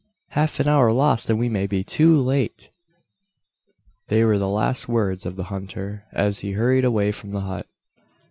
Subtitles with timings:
[0.29, 2.71] "Half an hour lost, and we may be too late!"
[4.07, 7.67] They were the last words of the hunter, as he hurried away from the hut.